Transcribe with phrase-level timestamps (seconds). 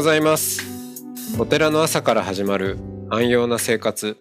[0.00, 0.62] ございます。
[1.38, 2.78] お寺の朝から始まる
[3.10, 4.16] 安養な生活。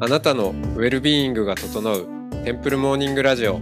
[0.00, 2.08] あなたのウェルビーイングが整う
[2.44, 3.60] テンプルモーニングラジオ。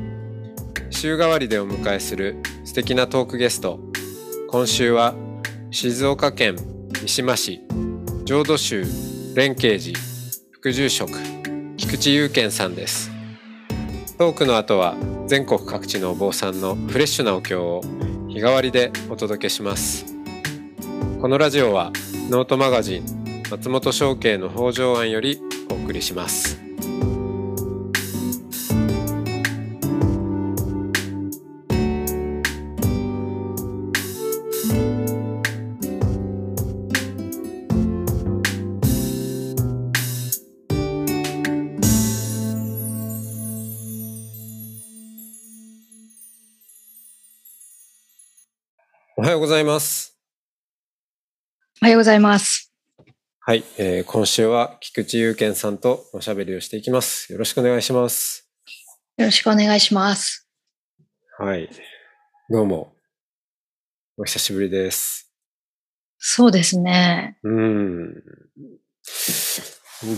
[0.89, 3.79] 週替わりでお迎えする素敵なトークゲスト。
[4.49, 5.15] 今週は
[5.71, 6.57] 静岡県
[7.03, 7.61] 三島市
[8.25, 8.85] 浄土宗
[9.35, 9.99] 蓮慶寺
[10.53, 11.19] 副住職
[11.77, 13.11] 菊池雄健さんです。
[14.17, 17.83] トークの後は全国各地のお坊さんのフレッシュなお経を
[18.27, 20.16] 日替わりでお届けします。
[21.27, 21.91] このラジオは
[22.31, 23.05] ノートマガジン
[23.51, 26.66] 松本商家の北条庵よりお送りします。
[51.87, 52.75] おはようございます。
[53.39, 57.33] はい、えー今週は菊池雄健さんとおしゃべりをしていきます。
[57.33, 58.51] よろしくお願いします。
[59.17, 60.49] よろしくお願いします。
[61.39, 61.71] はい。
[62.51, 62.93] どうも。
[64.19, 65.33] お久しぶりです。
[66.19, 67.39] そうですね。
[67.45, 68.15] うん。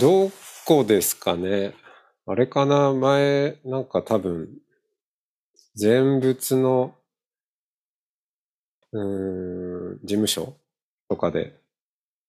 [0.01, 0.31] ど
[0.65, 1.75] こですかね。
[2.25, 2.93] あれかな。
[2.93, 4.49] 前なんか多分
[5.75, 6.95] 全仏の
[8.91, 10.55] うーん事務所
[11.09, 11.55] とかで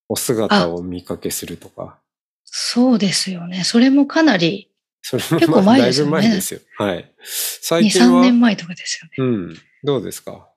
[0.08, 1.98] お姿をお見かけするとか
[2.44, 3.62] そうですよね。
[3.62, 4.70] それもかなり
[5.02, 6.60] それ結構もまあだいぶ前ですよね前ですよ。
[6.76, 6.98] はい。
[6.98, 7.04] 2、3
[7.62, 9.32] 最近は、年前とかですよね。
[9.32, 10.48] うん、どうですか？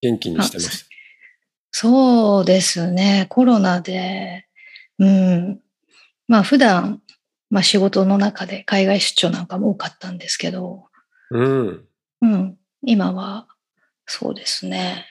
[0.00, 0.86] 元気にしてまし
[1.72, 3.26] そうですね。
[3.28, 4.46] コロナで、
[4.98, 5.60] うん。
[6.28, 7.02] まあ普段、
[7.50, 10.86] まあ仕事の中で海外出張なんかも多かったんですけど、
[11.30, 11.38] た。
[11.38, 11.88] うん。
[12.22, 12.58] うん。
[12.82, 13.46] 今は、
[14.06, 15.06] そうですね。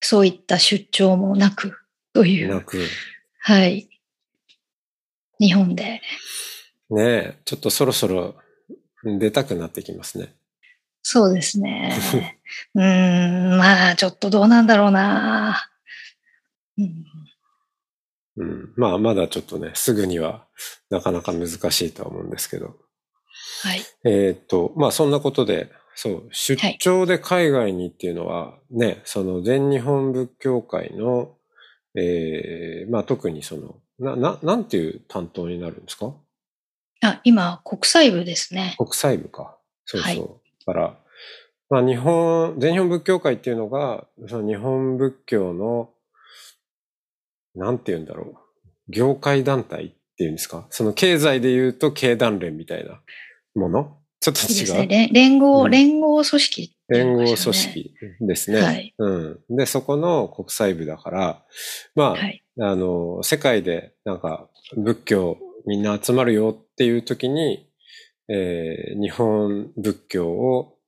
[0.00, 1.78] そういった出張もなく、
[2.12, 2.84] という、なく。
[3.40, 3.88] はい。
[5.40, 6.00] 日本で
[6.90, 8.34] ねえ、ちょっとそろそろ
[9.04, 10.34] 出たくなってきますね。
[11.02, 11.96] そうですね。
[12.74, 15.70] うーん、まあ、ちょっとどうなんだろうな。
[16.76, 17.04] うん、
[18.36, 18.72] うん。
[18.76, 20.46] まあ、まだちょっとね、すぐには
[20.90, 22.76] なかなか難しいとは思うんですけど。
[23.62, 23.82] はい。
[24.04, 25.70] えーっと、まあそんなことで、
[26.00, 31.34] そう、出張で海外にっていうのは、ね、その全日本仏教会の、
[31.96, 36.14] えーまあ特にその、な、な、なんていう担当になるんですか？
[37.02, 38.76] あ、今、国際部ですね。
[38.78, 39.58] 国際部か。
[39.86, 40.08] そうそう。
[40.08, 40.28] はい
[40.66, 40.96] だから、
[41.70, 45.90] まあ日本、全日本仏教会っていうのが、その日本仏教の、
[47.56, 48.36] なんて言うんだろう。
[48.88, 50.66] 業界団体っていうんですか？
[50.70, 53.00] その経済で言うと経団連みたいな
[53.56, 53.97] もの？
[54.20, 54.48] ちょっと違う？
[54.50, 54.86] いいですね。
[54.88, 57.36] 連連合、うん連合組織ってい連合組。
[57.36, 58.60] 織ですね。
[58.60, 59.18] はいう
[59.50, 59.56] ん。
[59.56, 61.44] で、そこの国際部だから、
[61.94, 62.42] まあ、はい。
[62.60, 67.70] あの、世界でなんか仏教みんな集まるよっていう時に、
[68.28, 70.78] えー日本仏教を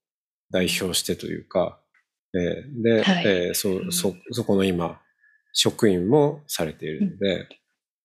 [0.50, 1.80] 代表してというか、
[2.34, 5.00] えーで、はいえーそ、そ、そこの今、
[5.52, 7.46] 職員もされているので、っ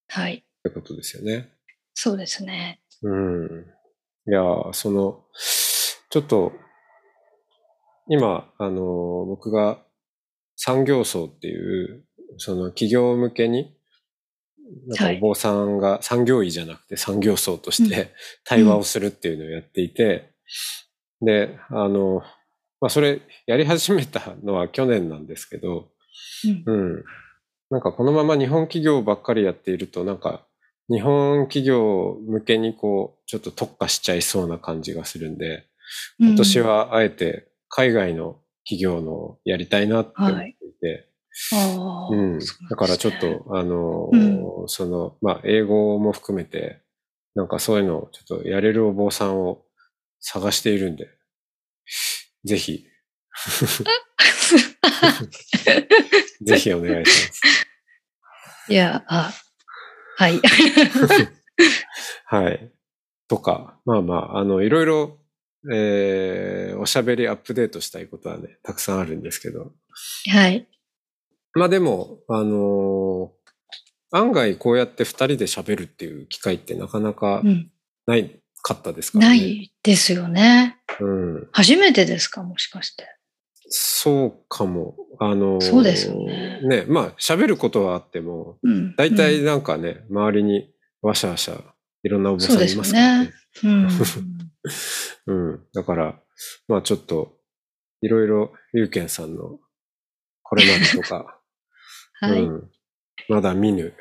[0.09, 0.45] はい。
[0.63, 1.49] てことですよね。
[1.95, 2.81] そうですね。
[3.01, 3.65] うん。
[4.27, 5.23] いやー、その、
[6.09, 6.51] ちょっと、
[8.07, 9.79] 今、あのー僕が
[10.55, 12.05] 産業層っていう、
[12.37, 13.75] その企業向けに、
[14.87, 20.33] なんかはいお坊さんが産業医じゃなくて産業層として対話をするっていうのをやっていて、
[21.21, 22.21] で、あの、
[22.81, 25.89] まあ、それやり始めたのは去年なんですけど、
[26.65, 26.75] うん。
[26.75, 27.03] うん。
[27.69, 30.45] なんかこのまま日本企業ばっかりやっていると、なんか
[30.89, 35.65] 日本企業向けにこう、ちょっと特化しちゃいそうな感じがするんで、
[36.19, 41.09] 今年うん、はあえて海外の企業のをやりたいなって思っていて、
[41.53, 42.39] あーうん。
[42.69, 44.09] だからちょっと、あの
[44.63, 46.81] うその、まあ、英語も含めて、
[47.35, 49.63] なんかそういうのをちょっとやれるお坊さんを
[50.19, 51.09] 探しているんで、
[52.45, 52.85] ぜひ、
[56.41, 57.41] ぜひお願いします。
[58.69, 59.31] いや、あ、
[60.17, 60.39] はい。
[62.25, 62.71] はい。
[63.27, 65.17] とか、まあまあ、あの、いろいろ、
[65.73, 69.73] えー、おしゃべりアップデートしたいことはね、たくさんあるんですけど。
[70.31, 70.67] はい。
[71.53, 73.35] まあでも、あのー
[74.11, 77.69] 案外こうやって二人で喋るっていう機会ってなかなかうん。
[78.05, 79.39] ないかったですからなね。
[79.39, 80.77] いですよね。
[81.01, 81.49] うん。
[81.51, 82.41] 初めてですか？
[82.43, 83.03] もしかして。
[83.67, 84.95] そうかも。
[85.19, 88.95] あのーそうですよねね、まあ喋ることはあっても、うん。
[88.95, 90.69] 大体うんなんかね、周りに
[91.01, 91.61] わしゃわしゃ
[92.03, 93.33] いろんなお坊さんいますからねね。
[93.63, 93.87] うん。
[95.27, 95.65] うん。
[95.73, 96.19] だから、
[96.67, 97.37] まあちょっと、
[98.01, 99.59] いろいろ、ゆうけんさんの、
[100.43, 101.39] これまでとか、
[102.21, 102.41] はい。
[102.43, 102.71] うん、
[103.29, 103.95] まだ見ぬ、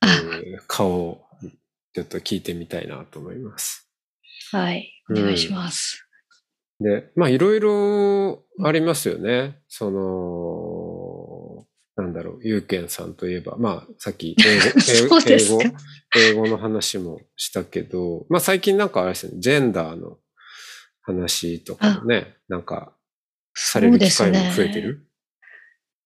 [0.00, 0.06] あ
[0.44, 1.24] えー顔を
[1.94, 3.88] ちょっと聞いてみたいなと思います。
[4.50, 4.90] はい。
[5.10, 6.03] お願いします。
[6.84, 9.62] で、まあいろいろありますよね。
[9.68, 11.66] その、
[11.96, 15.64] なんだろう、ゆうけんさんといえば、まあさっき英語、 英語そうですか。
[16.14, 20.18] 英語、英語の話もしたけど、まあ最近なんかあれですね、ジェンダーの
[21.00, 22.92] 話とかもね、なんか
[23.54, 25.06] される機会も増えてる？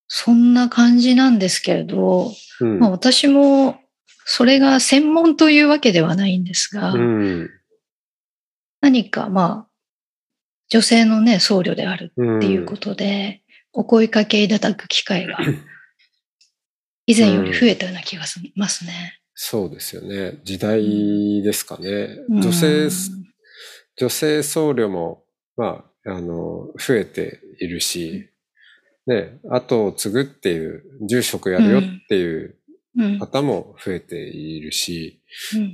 [0.07, 2.79] そんな感じなんですけれど、うん。
[2.79, 3.81] まあ、私も
[4.25, 7.51] それが専門というわけではないんですが、うん。
[8.81, 9.68] 何かまあ、
[10.69, 12.39] 女性のね、僧侶であるうん。
[12.39, 13.43] っていうことで、
[13.73, 15.39] お声かけいただく機会が
[17.07, 19.21] 以前より増えたような気がしますね。
[19.35, 20.41] そうですよね。
[20.45, 22.19] 時代ですかね。
[22.29, 22.89] うん女性、
[23.97, 25.25] 女性僧侶も、
[25.57, 28.31] まあ、あの、増えているし、
[29.07, 32.57] ね、後を継ぐっていう、住職やるよっていう
[32.99, 35.23] うん方も増えているし、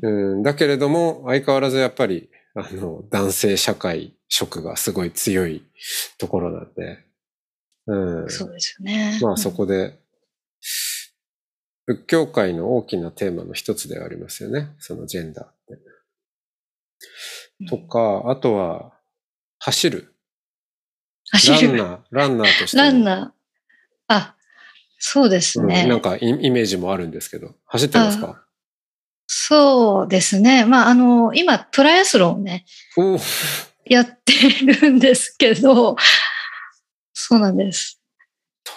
[0.03, 5.65] うんうん、だけれども、相変わらずやっぱり、あの、男性社会色がすごい強い
[6.19, 7.05] ところなんで、
[7.87, 8.31] うん。
[8.31, 9.19] そうですよね。
[9.21, 9.99] まあそこで、
[11.87, 14.75] 仏教界の大きなテーマの一つではありますよね。
[14.79, 15.75] そのジェンダーって。
[15.75, 18.93] うんとか、あとは、
[19.59, 20.13] 走る。
[21.31, 21.77] 走る。
[21.79, 22.83] ランナー、ランナーとしての。
[22.83, 23.33] ランナー。
[24.09, 24.37] あ、
[24.99, 25.87] そうですうんね。
[25.87, 27.55] なんかイイメージもあるんですけど。
[27.67, 28.44] 走ってますか？
[29.27, 30.65] そうですね。
[30.65, 32.65] まあ、あの、今、トライアスロンをね、
[33.85, 34.33] やって
[34.65, 35.97] るんですけど、
[37.13, 38.01] そうなんです。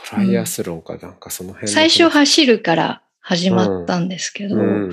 [0.09, 4.91] トライアスロンか、なんかその辺の最初走るから始まったんですけど、うん。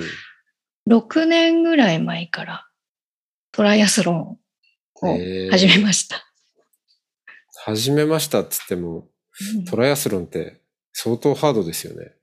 [0.89, 2.67] 6年ぐらい前から
[3.51, 4.37] トライアスロンを
[5.51, 6.21] 始めました。
[7.63, 9.07] 始めましたっつっても、
[9.55, 10.61] うんトライアスロンって
[10.93, 12.13] 相当ハードですよね。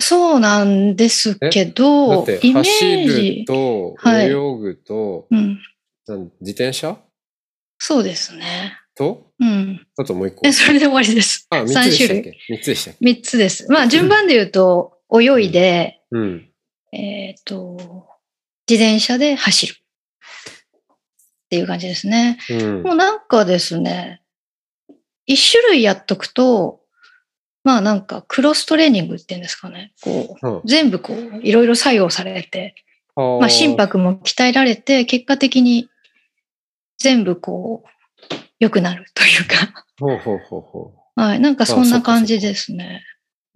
[0.00, 5.60] そうなんですけだどイメージ、と、はい泳ぐと、うん、
[6.06, 6.98] なん自転車？
[7.78, 8.78] そうですね。
[8.96, 9.86] と、うん。
[9.96, 10.52] あともう一個え、。
[10.52, 11.46] それで終わりです。
[11.50, 12.20] あ、三つ3でした種類。
[12.20, 12.38] っけ？
[12.48, 13.70] 三つでしたっけ？3つです。
[13.70, 16.50] まあ、順番で言うと、泳いで、うん。
[16.92, 18.06] えっ、と、
[18.68, 19.74] 自転車で走る。
[19.74, 19.76] っ
[21.50, 22.38] ていう感じですね。
[22.50, 24.22] うんもうなんかですね、
[25.26, 26.80] 一種類やっとくと、
[27.64, 29.92] まあなんかクロストレーニングっていうんですかね。
[30.00, 32.74] こう、うん全部こう、いろいろ作用されて、
[33.16, 35.88] まあ心拍も鍛えられて、結果的に
[36.98, 41.40] 全部こう、良くなるというか、ほうほうほうほはい。
[41.40, 43.02] なんかそんな感じですね。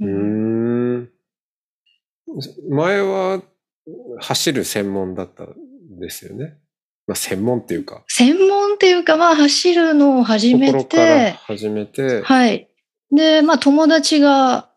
[0.00, 0.06] う。
[0.06, 0.12] うう
[0.98, 1.10] ん。
[2.70, 3.42] 前は
[4.18, 5.54] 走る専門だったん
[6.00, 6.58] ですよね。
[7.06, 12.68] まあ専門っていうか、専門っていうか、まあ走るのを始めて、始めて、はい。
[13.12, 14.70] で、まあ友達が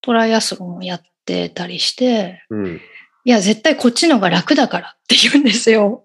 [0.00, 2.80] トライアスロンをやってたりして、うん。
[3.24, 6.04] いや、絶対こっちの方が楽だからって言うんですよ。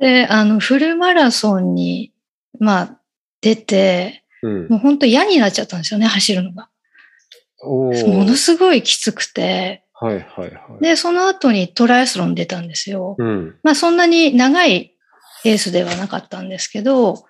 [0.00, 2.12] で、あの、フルマラソンに、
[2.58, 3.00] まあ、
[3.40, 6.68] 出て、うんもう本当嫌になっちゃったんですよね、走るのが。
[7.62, 7.92] も
[8.24, 9.84] のすごいきつくて。
[9.94, 10.82] はいはいはい。
[10.82, 13.16] で、その後にトライアスロン出たんですよ。
[13.18, 13.56] うん。
[13.62, 14.94] まあ、そんなに長い
[15.44, 17.24] レースではなかったんですけど、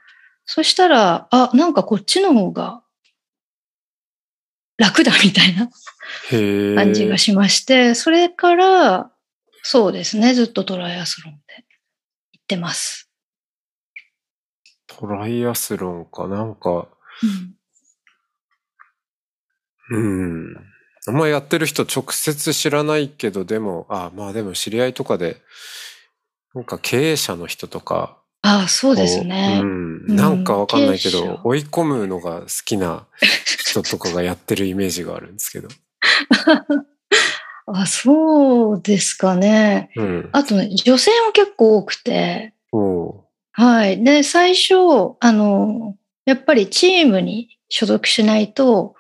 [0.47, 2.83] そしたら、あ、なんかこっちの方が
[4.77, 5.71] 楽だみたいな。
[6.77, 9.11] 感じがしまして、それから、
[9.63, 11.41] そうですね、ずっとトライアスロンで
[12.33, 13.11] 行ってます。
[14.87, 16.89] トライアスロンか、なんか、
[17.23, 17.55] うん
[19.91, 20.57] うん。
[21.07, 25.43] あんまやってる人直接知らないけど、でも、あまあでも知り合いとかで、
[26.55, 29.57] なんか経営者の人とか、ああ、そうですね。
[29.59, 33.07] こううん、なんかわかんないけど、追い込むのが好きな
[33.65, 35.69] 人とかがやってるイメージがあるんですけど。
[37.67, 39.91] あそうですかね。
[39.97, 40.29] うん。
[40.33, 42.53] あとね、女性も結構多くて、
[43.53, 44.05] はい。
[44.05, 44.75] で、最初、
[45.21, 45.97] あの、
[46.27, 48.95] やっぱりチームに所属しないと、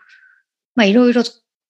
[0.74, 1.22] まあいろいろ、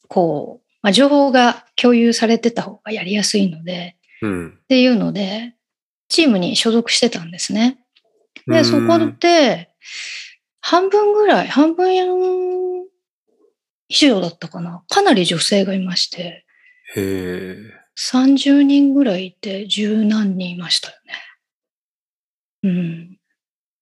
[0.06, 4.50] こう、まあ情報が共有されてた方がやりやすいので、うん。
[4.62, 5.53] っていうので、
[6.14, 7.78] チームに所属してたんですね。
[8.46, 9.70] で、うんそこで、
[10.60, 11.92] 半分ぐらい、半分
[13.88, 14.84] 以上だったかな。
[14.88, 16.44] かなり女性がいまして、
[16.96, 17.56] へえ。
[17.98, 21.12] 30人ぐらいいて、十何人いましたよね。
[22.62, 23.18] うん。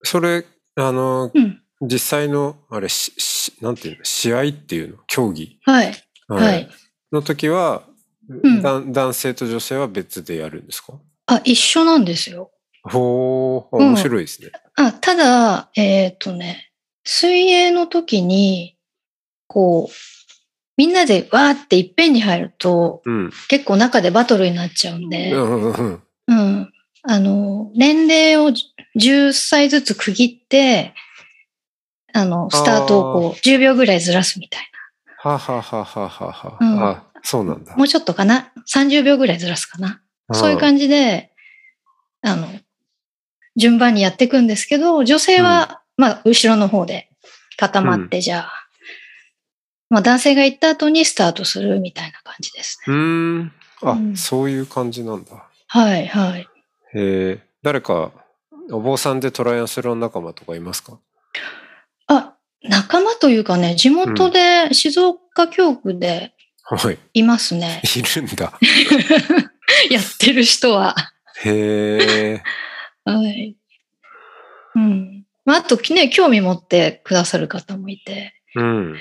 [0.03, 0.45] それ、
[0.77, 1.63] あの、うん。
[1.83, 4.99] 実際の、あれ、し、しなんていうの、試合っていうの？
[5.07, 5.59] 競技？
[5.65, 5.93] はい。
[6.29, 6.69] はい。
[7.13, 7.83] の時は、
[8.31, 10.95] んだ男性と女性は別でやるんですか？
[11.37, 12.51] あ、一緒なんですよ。
[12.83, 14.51] ほー、面白いですね。
[14.75, 16.73] あ、ただ、えっ、とね、
[17.05, 18.77] 水泳の時に、
[19.47, 19.95] こう、
[20.77, 23.31] みんなでわーっていっぺんに入ると、うん。
[23.49, 26.03] 結構中でバトルになっちゃうんで、うんうんうん。
[26.29, 26.73] うん。
[27.03, 28.53] あの、年齢を
[28.99, 30.95] 10歳ずつ区切って、
[32.13, 34.73] あの、スタートをこう、10秒ぐらいずらすみたい
[35.25, 36.59] はははははは。
[36.61, 37.77] うんあ、そうなんだな。。
[37.77, 41.33] もうちょっとかな ?30 秒ぐらいずらすかなそういう感じで、
[42.23, 42.49] あの、
[43.57, 47.09] 順番にやっていくんですけど、女性は、まあ、後ろの方で
[47.57, 48.53] 固まって、じゃあ、
[49.91, 52.95] まあ、男性が行った後にスタートするみたいな感じですね。
[52.95, 53.53] うーん。
[53.83, 55.49] あ、うんそういう感じなんだ。
[55.67, 56.41] はい、はい。
[56.41, 56.47] へ
[56.95, 57.39] え。
[57.63, 58.13] 誰か、
[58.71, 60.99] お坊さんでトライアスロン仲間とかいますか？
[62.07, 66.99] あ、仲間というかね、地元で、静岡教区ではい。
[67.15, 67.83] いますね。
[67.97, 68.59] いるんだ。
[69.91, 70.95] やってる人は。
[71.45, 72.43] へえ。
[73.05, 73.57] はい。
[74.75, 75.25] うん。
[75.45, 78.97] まあ、あと、ね、興味持ってくださる方もいて、うん。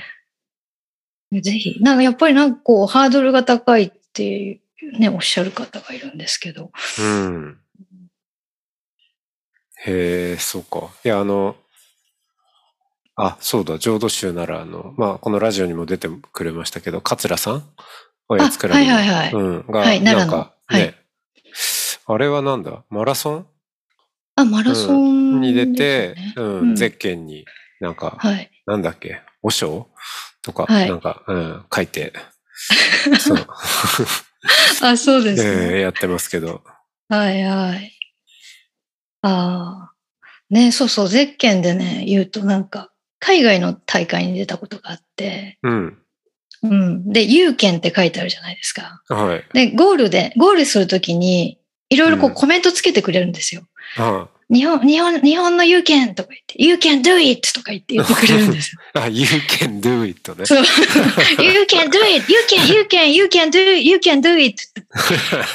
[1.41, 6.71] ぜひ、なんかやっぱりなんかこう、ハードルが高いっていうね、おっしゃる方がいるんですけど。
[6.99, 7.59] うん。
[9.85, 10.89] へえ、そうか。
[11.03, 11.55] いや、あの、
[13.15, 17.63] あ、そうだ、浄土宗なら、あの、まあ、このラジオにも出てくれましたけど、桂さん
[18.27, 19.65] おやつクラブのはいはいはいうん。
[19.67, 20.95] が、はいなんか、ね、はい。
[22.05, 22.83] あれはなんだ？
[22.89, 23.47] マラソン？
[24.35, 26.33] あ、マラソン、に出て、ね。
[26.37, 26.75] うん、うん。
[26.75, 27.45] ゼッケンに
[27.79, 28.49] なんか、はい。
[28.65, 29.87] なんだっけ、和尚？
[30.41, 30.89] とか、はい。
[30.89, 32.13] なんか、うん、書いて、
[33.19, 33.47] そう、
[34.81, 35.75] あ、そうですね。
[35.75, 36.63] えーやってますけど。
[37.09, 37.91] はいはい。
[39.21, 39.93] ああ。
[40.49, 46.00] ね、そうそう、ゼッケンでね、言うとなんか、海外の大会に出たことがあって、うん。
[46.63, 47.11] うん。
[47.11, 49.01] で、有権って書いてあるじゃないですか。
[49.09, 49.43] はい。
[49.53, 51.57] で、ゴールで、ゴールするときに、
[51.89, 53.63] いろいろこううんコメントつけてくれるんですよ。
[53.97, 57.53] あ日本、日本、日本の有権とか言って、You can do it!
[57.53, 58.81] とか言って言ってくれるんですよ。
[59.01, 60.45] あ、You can do it ね。
[60.45, 60.63] そう。
[61.41, 62.29] you can do it!
[62.29, 63.75] You can, you can, you can do!
[63.75, 64.61] You can do it!
[64.61, 64.83] って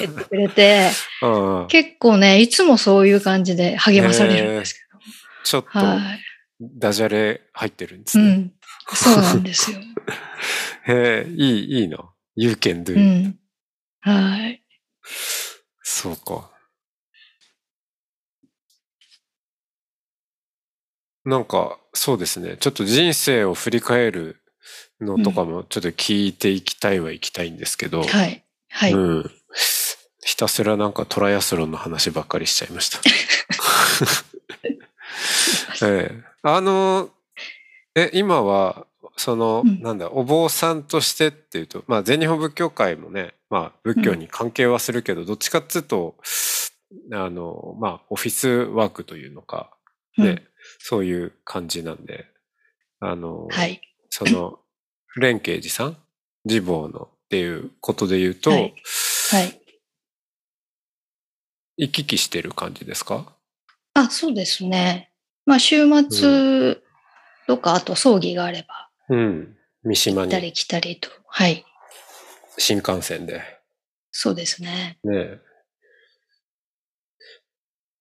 [0.00, 4.80] 言ってくれて、あ あ結構ね、いつもそういう感じで励まされるんですけ
[5.44, 5.70] ちょっと。
[6.60, 8.24] ダジャレ入ってるんですね。
[8.24, 8.52] うん。
[8.94, 9.78] そうなんですよ。
[10.86, 11.98] へえ、いい、いいな。
[12.36, 13.38] You can do う.ん。
[14.00, 14.62] はい。
[15.82, 16.50] そうか。
[21.24, 22.56] なんか、そうですね。
[22.58, 24.40] ちょっと人生を振り返る
[25.00, 28.44] のとかもちょっと聞いていきたいは行きたいんですけど、はい。
[28.68, 28.92] はい。
[28.92, 29.30] うん。
[30.24, 33.00] ひたすらなんかトライアスロンの話ばっかりしちゃいました。
[35.86, 37.10] ええ、あの、
[37.96, 38.86] え、今は、
[39.16, 46.16] その、うんなんだ、お坊さんとしてっていうと、まあ、全日本仏教会もね、まあ、仏教に関係はするけど、どっちかっつうと、
[47.12, 49.74] あの、まあ、オフィスワークというのか、
[50.18, 50.42] ね、うん
[50.80, 52.26] そういう感じなんで、
[53.00, 53.80] あの、はい。
[54.10, 54.58] その、
[55.14, 55.96] 蓮慶寺さん
[56.44, 58.74] 自坊のっていうことで言うと、はい
[59.30, 59.60] はい。
[61.76, 63.32] 行き来してる感じですか？
[63.94, 65.12] あ、そうですね。
[65.46, 66.78] まあ、週末
[67.46, 69.56] とか、あと葬儀があれば、うん。
[69.84, 71.08] 三島に行ったり来たりと。
[71.26, 71.64] はい。
[72.58, 73.42] 新幹線で。
[74.10, 74.98] そうですね。
[75.04, 75.40] ねえ。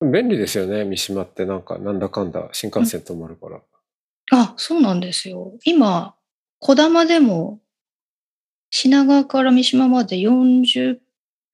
[0.02, 3.62] 便利ですよね、三島ってなんか、なんだかんだ新幹線止まるから。
[4.32, 5.54] あ、そうなんですよ。
[5.64, 6.16] 今、
[6.60, 7.62] 小玉でも、
[8.70, 10.98] 品川から三島まで40、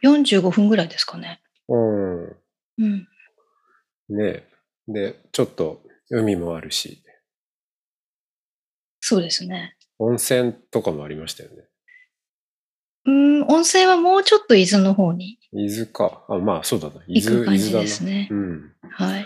[0.04, 1.42] 45分ぐらいですかね。
[1.68, 2.24] うん。
[2.26, 3.08] うん。
[4.10, 4.48] ねえ。
[4.88, 7.04] で、ちょっと海もあるし、
[9.02, 9.76] そうですね。
[10.00, 11.64] 温泉とかもありましたよね。
[13.04, 16.24] うん、温泉はもうちょっと伊豆の方に伊豆か。
[16.30, 17.02] あ、まあそうだな。
[17.08, 17.82] 伊豆、伊豆だな。
[17.82, 18.28] ですね。
[18.32, 18.74] うん。
[18.90, 19.26] はい。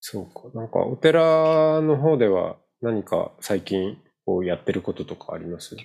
[0.00, 0.58] そうか。
[0.58, 5.76] なんか、お寺の方では何か最近こうやってることとかあります？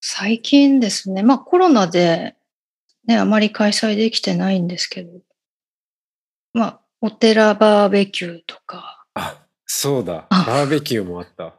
[0.00, 1.22] 最近ですね。
[1.22, 2.34] まあコロナで
[3.06, 5.10] ね、あまり開催できてないんですけど、
[6.52, 10.26] まあ、お寺バーベキューとか、あ、そうだ。
[10.30, 11.54] あバーベキューもあった。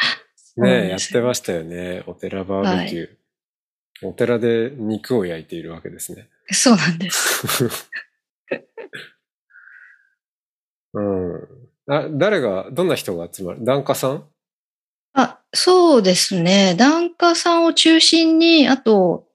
[0.56, 2.02] ねえ、やってましたよね。
[2.06, 3.08] お寺バーベキュー。
[4.08, 6.30] お寺で肉を焼いているわけですね。
[6.50, 7.68] そうなんです。
[10.94, 11.48] うん。
[11.88, 13.62] あ、誰が、どんな人が集まる？
[13.64, 14.24] 檀家さん？
[15.12, 16.74] あ、そうですね。
[16.74, 19.28] 檀家さんを中心に、あと、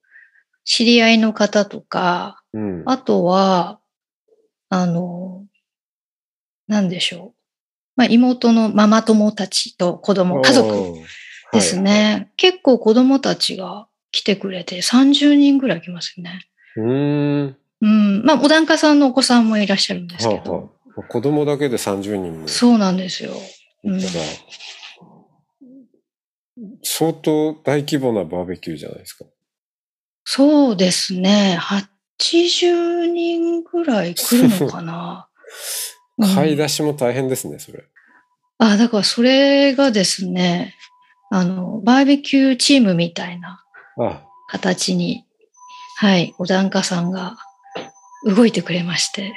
[0.64, 2.84] 知り合いの方とか、うん。
[2.88, 3.80] あとは、
[4.70, 5.41] あの、
[6.72, 7.42] なんでしょう。
[7.98, 11.02] まあ、妹のママ友たちと子供、家族
[11.52, 12.32] ですはいね。
[12.38, 16.48] 結構子供たちが来てくれて、30人ぐらい来ますよね。
[16.78, 17.58] うーん。
[17.82, 18.24] うん。
[18.24, 21.04] まあ、お檀家さんのお子さんもいらっしゃるんですけはあはど。
[21.10, 22.48] 子供だけで30人も。
[22.48, 23.34] そうなんですよ。
[23.84, 24.00] うん
[26.84, 29.26] 相当大規模なバーベキューじゃないですか。
[30.26, 31.58] そうですね。
[31.60, 35.28] 80人ぐらい来るのかな。
[36.28, 37.84] うん買い出しも大変ですね、それ。
[38.60, 40.76] あ、だからそれがですね、
[41.32, 43.64] あの、バーベキューチームみたいな
[44.00, 45.26] あ、形に、
[45.98, 47.38] はい、お檀家さんが
[48.26, 49.34] 動いてくれまして。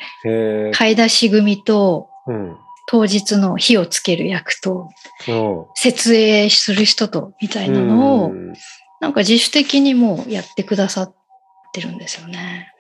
[0.75, 2.57] 買い出し組とうん。
[2.87, 4.91] 当日の火をつける役と、
[5.29, 8.55] お設営する人と、みたいなのを、うん
[9.01, 11.15] なんか自主的にもうやってくださっ
[11.75, 12.73] てるんですよね。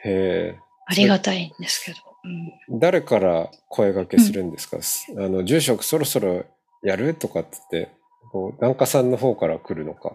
[0.87, 1.99] ありがたいんですけど。
[2.25, 4.78] うん誰から声掛けするんですか、
[5.19, 6.45] あの、住職そろそろ
[6.83, 7.14] やる？
[7.14, 7.93] とかって言って、
[8.33, 10.12] こう、檀家さんの方から来るのか、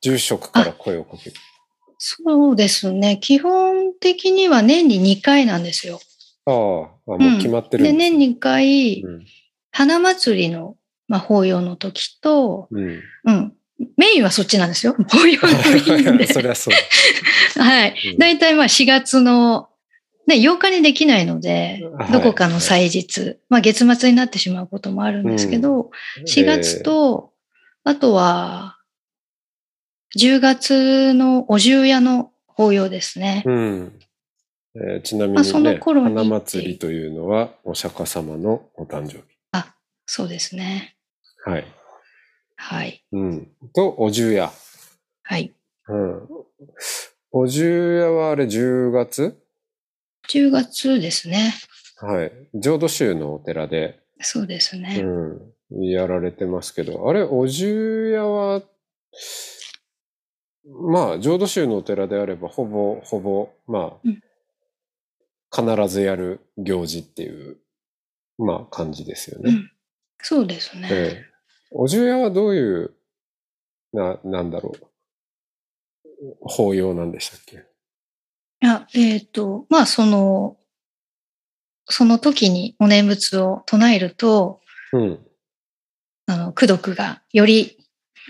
[0.00, 1.36] 住職から声をかける。
[1.98, 3.18] そうですね。
[3.20, 6.00] 基本的には年に2回なんですよ。
[6.44, 9.26] ああ、あもう決まってるで、んです、年に2回、うん。
[9.70, 10.76] 花祭りの、
[11.08, 13.00] まあ、法要の時と、うん。
[13.24, 13.52] うん。
[13.96, 14.94] メインはそっちなんですよ。
[14.94, 15.48] 法要の
[15.94, 16.26] メインで。
[16.32, 16.74] そりゃそう。
[17.60, 18.18] はいうん。
[18.18, 19.68] だいたいまあ4月の、
[20.26, 25.90] ね、8日にできないのではい、どこかの祭日、まあ月末になってしまうこともあるんですけど、
[26.26, 27.32] 4月と、
[27.84, 28.78] あとは、
[30.18, 33.52] 10月のお重屋の法要ですねえー、。
[33.52, 33.98] うん。
[34.74, 39.36] えーちなみまあそのにね、頃に花祭りというのはお釈迦様のお誕生日。
[40.06, 40.96] そうですね。
[41.44, 41.66] はい。
[42.56, 43.04] はい。
[43.12, 43.48] うん。
[43.74, 44.52] と、お重屋。
[45.24, 45.52] はい。
[45.88, 46.28] うん。
[47.32, 49.36] お重屋はあれ10月？
[50.28, 51.54] 10月ですね。
[51.98, 52.32] はい。
[52.54, 55.00] 浄土宗のお寺で、そうですね。
[55.70, 58.62] うん、やられてますけど、あれ、お重屋は、
[60.64, 64.22] まあ、浄土宗のお寺であれば、ほぼ、ほぼ、まうん
[65.50, 67.58] あ、必ずやる行事っていう、
[68.38, 69.50] まあ、感じですよね。
[69.50, 69.70] うん。
[70.20, 70.88] そうですね。
[70.90, 71.36] ええ
[71.72, 72.94] お重屋はどういう、
[73.92, 74.72] な、なんだろ
[76.22, 77.64] う、法要なんでしたっけ？
[78.66, 80.56] いや、えっ、と、まあ、その、
[81.84, 84.60] その時にお念仏を唱えると、
[84.92, 85.20] うん。
[86.26, 87.76] あの、功徳が、より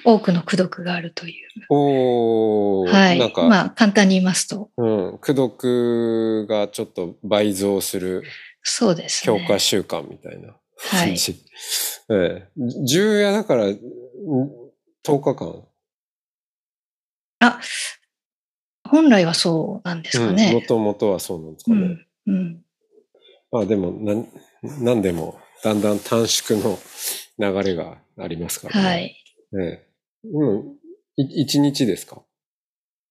[0.05, 1.49] 多くの功徳があるという。
[1.71, 3.19] おー、はい。
[3.19, 8.23] なんか、まあ、簡単に言いますと、うん、功徳がちょっと倍増する
[8.63, 9.47] そうです強ね。
[9.49, 11.43] 化習慣みたいなはい感じ。
[12.13, 12.49] ええ。
[12.59, 13.79] 10夜だから、ん
[15.03, 15.65] 10日間。
[17.41, 17.61] あ、
[18.97, 20.65] 本来はそうなんですかもね。
[20.67, 22.07] ともとはそうなんですかね。
[22.27, 22.35] うん。
[22.35, 22.65] うん。
[23.53, 24.29] まあでも、なん、
[24.85, 26.79] なんでも、だんだん短縮の
[27.39, 28.89] 流れがありますからね。
[28.89, 29.25] はい。
[29.61, 29.87] ええ。
[30.25, 30.79] うん。
[31.17, 32.23] い一日ですか？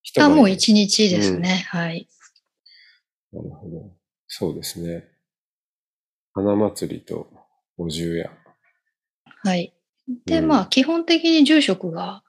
[0.02, 1.66] 一あ、晩もう一日ですね。
[1.70, 2.08] はい。
[3.32, 3.92] なるほど。
[4.28, 5.06] そうですね。
[6.34, 7.32] 花祭りと
[7.78, 8.32] お重屋。
[9.44, 9.74] はい。
[10.26, 12.24] で、うんまあ、基本的に住職が、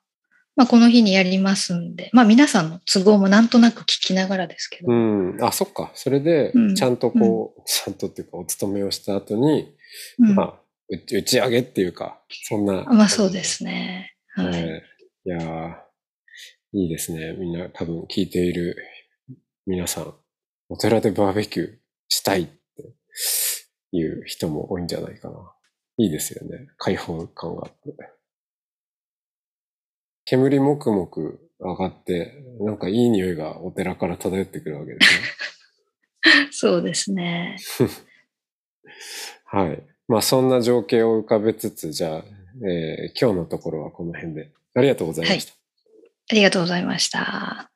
[0.56, 5.44] まあ、この日にやりますんで、まあ、皆さんの都合もなんとなく聞きながらですけど、うん。
[5.44, 5.90] あ、そっか。
[5.94, 9.74] それでう、んちゃんとこう、ちゃんとっていうか、お勤めをした後に、
[10.18, 12.84] うんまあ、う打ち上げっていうか、そんな。
[12.84, 14.14] まあ、そうですね。
[14.34, 14.46] はい。
[14.48, 14.82] はい。
[15.26, 15.86] いやー
[16.72, 17.34] いいですね。
[17.38, 18.76] みんな多分聞いている
[19.66, 20.14] 皆さん、
[20.68, 21.76] お寺でバーベキュー
[22.08, 22.94] したいって
[23.92, 25.36] いう人も多いんじゃないかな。
[25.98, 26.68] いいですよね。
[26.78, 28.15] 開放感があって。
[30.26, 35.14] 煙もくもく上がって、なんかいい匂いがお寺から漂ってくるわけです
[36.34, 36.48] ね。
[36.50, 37.56] そうですね。
[39.46, 39.82] はい。
[40.08, 42.24] まあそんな情景を浮かべつつ、じゃあ、
[42.68, 44.50] えー今日のところはこの辺で。
[44.74, 45.52] ありがとうございました。
[45.52, 47.70] ありがとうございました。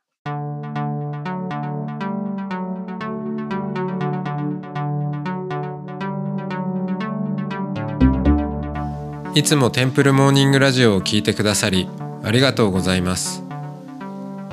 [9.36, 11.88] いつもテンプルモーニングラジオを聞いてくださり
[12.22, 13.42] ありがとうございます。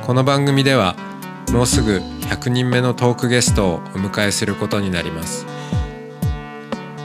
[0.05, 0.95] この番組では
[1.51, 1.99] もうすぐ
[2.29, 5.45] 100人目のトークゲストをお迎えすることになります。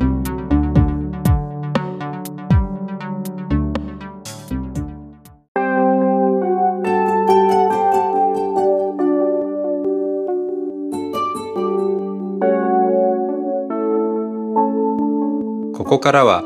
[15.74, 16.44] ここからは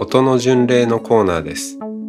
[0.00, 1.78] 音の巡礼のコーナーです。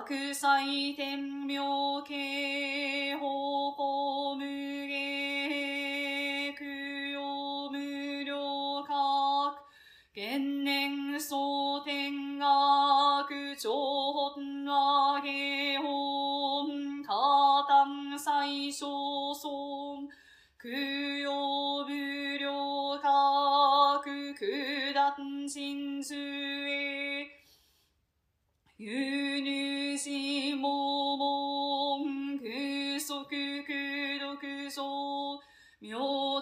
[0.00, 0.64] 白菜
[0.96, 1.60] 天明
[2.02, 3.41] 慶法。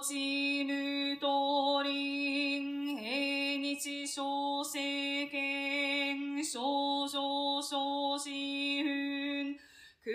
[0.01, 4.79] 明知無とりん平日小世
[5.27, 9.55] 間少女小子運
[10.03, 10.11] 苦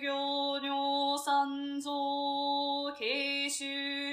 [0.00, 1.92] 行尿三蔵
[2.98, 3.66] 慶州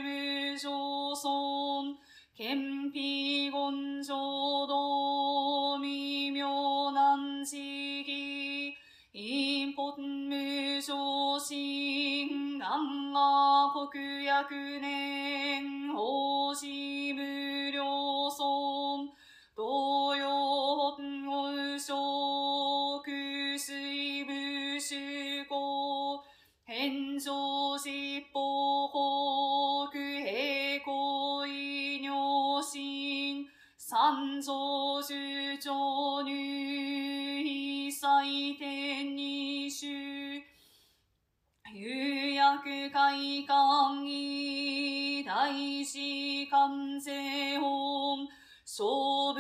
[0.04, 1.98] 無上尊
[2.36, 8.74] 憲秘言浄土未妙難事義
[9.14, 11.23] 陰本無常心願
[13.84, 15.73] 六百年
[42.84, 45.48] 有薬会館医大
[45.86, 48.28] 師関税本
[48.65, 49.39] 小福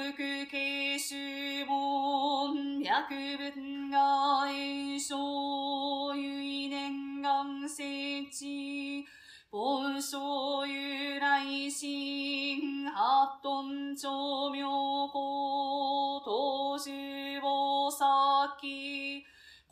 [0.49, 7.83] 慶州門脈分が栄翔唯念願設
[8.31, 9.05] 置
[9.51, 13.61] 盆章由来心八ト
[13.97, 16.12] 長明公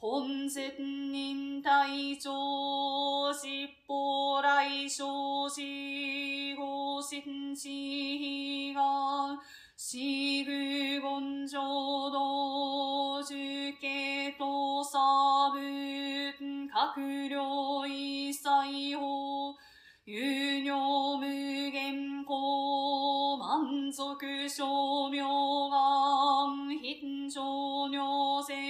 [0.03, 2.31] 本絶忍体長
[3.35, 5.61] 実法来生死
[6.57, 8.81] 後心地が
[9.77, 9.99] 四
[10.43, 13.35] 具言浄土樹
[13.79, 14.97] 家と差
[15.53, 19.55] 分閣僚一切法
[20.05, 20.19] 有
[20.63, 28.60] 尿無限公満足称名願貧上尿聖戦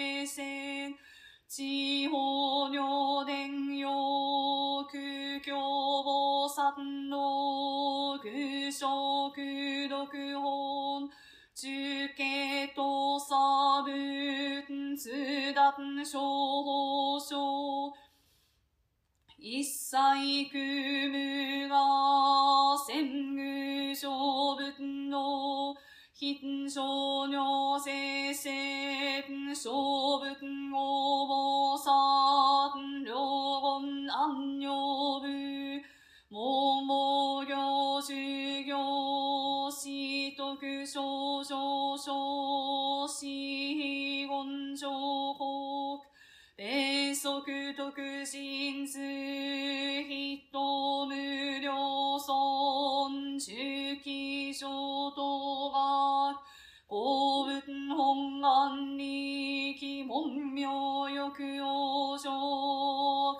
[1.54, 5.54] 地方尿伝用空教
[6.02, 11.10] 菩薩の空小空読本
[11.54, 16.22] 中継と差分通達小
[16.64, 17.94] 法書。
[19.38, 19.98] 一切
[20.54, 21.76] 空無が
[22.88, 25.76] 戦具小分の
[26.14, 30.61] 貧少尿聖戦小分
[40.92, 44.90] 徳少々少死言上
[45.36, 46.02] 国
[46.58, 47.42] 米足
[47.74, 50.42] 徳心図人
[51.08, 53.56] 無料尊中
[54.04, 54.68] 期小
[55.12, 56.38] 等学
[56.88, 57.62] 公文
[57.96, 60.68] 本願に記文名
[61.10, 62.30] 欲往生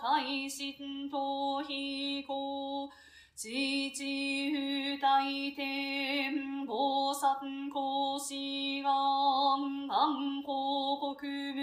[0.02, 2.90] 改心等飛行
[3.36, 3.50] 父
[3.90, 5.20] 不大
[5.56, 6.41] 天
[6.82, 8.34] 菩薩公志
[8.82, 8.92] 願
[9.88, 11.16] 願公国
[11.54, 11.61] 務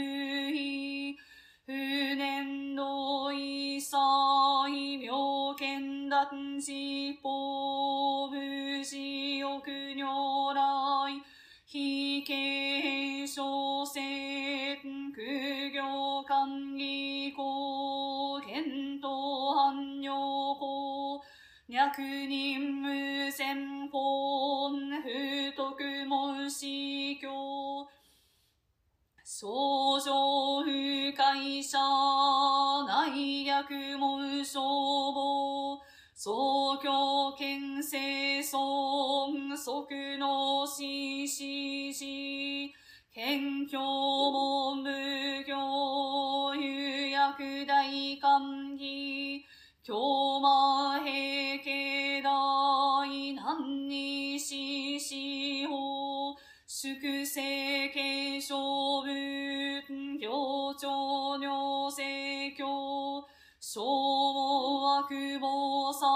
[39.69, 42.75] 村即のししし
[43.15, 49.45] 謙虚門無教有薬大官議
[49.83, 53.05] 京魔平家大
[53.35, 56.35] 難にしし法
[56.67, 63.23] 粛清継承文行長尿聖教
[63.61, 63.83] 小
[65.01, 66.09] 悪謀殺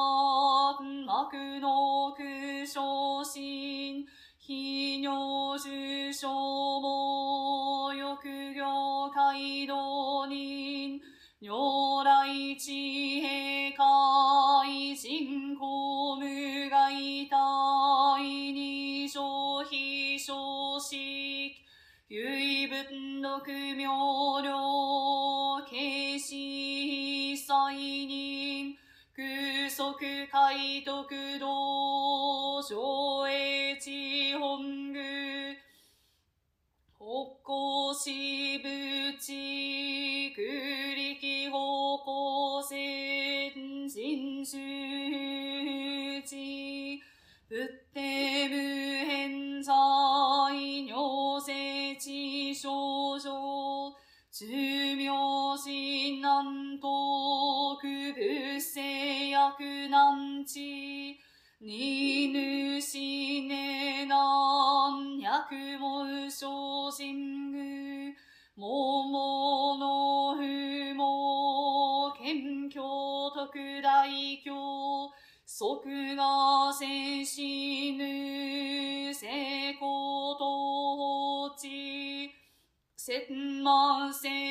[1.06, 2.41] 悪の苦
[2.72, 4.06] 小心
[4.38, 8.00] 非尿重症も欲
[8.54, 10.98] 行街道人
[11.38, 12.26] 如来
[12.58, 13.84] 地平海
[14.96, 16.24] 人公無
[16.70, 16.94] 害
[17.26, 17.36] 体
[18.54, 20.32] 二乗非小
[20.80, 20.96] 式
[22.08, 23.86] 唯文読明
[24.40, 26.30] 瞭慶死
[27.36, 28.31] 祭人空
[29.92, 35.54] 徳海徳道上越地本宮。
[36.98, 37.04] 北
[37.42, 38.68] 高支部
[39.20, 47.02] 地空力方向線人種地。
[47.50, 48.41] 仏定
[65.52, 68.14] なん薬も小心具
[68.56, 75.10] 桃の不毛県境特大教
[75.44, 80.44] 即が戦死ぬ成功と
[80.96, 82.30] 放置
[82.96, 84.41] 千万千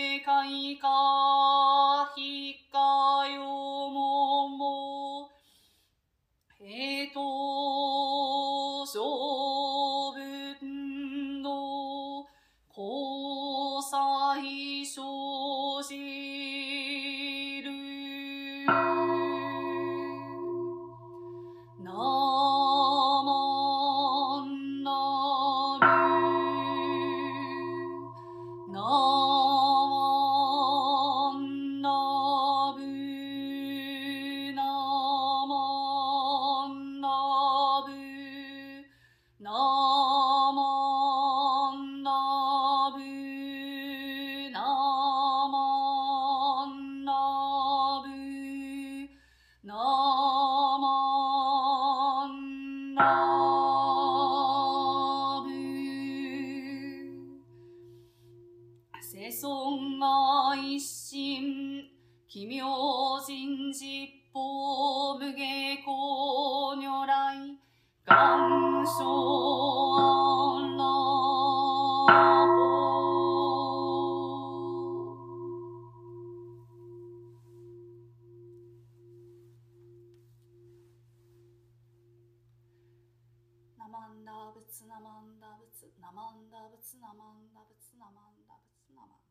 [84.12, 89.24] ンダー仏ナマンダー仏ナマンダー仏ナマンダー仏ナマンダー仏ナマン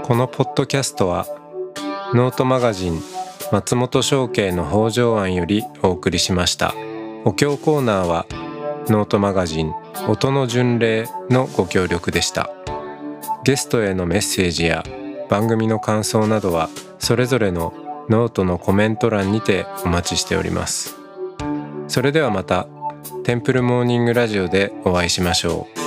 [0.00, 1.26] ダこのポッドキャストは
[2.14, 3.02] ノートマガジン
[3.52, 6.74] 松本商家の北条案よりお送りしました。
[7.24, 8.26] お経コーナーは
[8.88, 9.72] ノートマガジン
[10.08, 12.50] 音の巡礼のご協力でした。
[13.44, 14.82] ゲストへのメッセージや
[15.28, 17.74] 番組の感想などはそれぞれの
[18.08, 20.96] ノートのコメント欄にてお待ちしております。
[21.86, 22.66] それではまた
[23.22, 25.83] テンプルモーニングラジオでお会いしましょう。